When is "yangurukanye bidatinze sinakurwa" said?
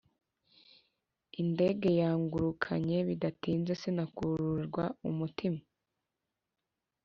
2.01-4.83